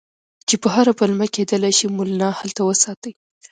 چې 0.47 0.55
په 0.61 0.67
هره 0.75 0.91
پلمه 0.99 1.27
کېدلای 1.35 1.73
شي 1.79 1.87
مولنا 1.95 2.29
هلته 2.39 2.61
وساتي. 2.65 3.11